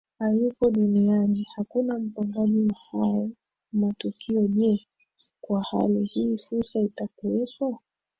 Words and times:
hayupo 0.19 0.69
duniani 0.69 1.47
hakuna 1.55 1.99
mpangaji 1.99 2.59
wa 2.93 3.01
hayo 3.07 3.31
matukio 3.71 4.47
Je 4.47 4.87
kwa 5.41 5.63
hali 5.63 6.05
hii 6.05 6.37
Fursa 6.37 6.79
itakuwepo 6.79 7.79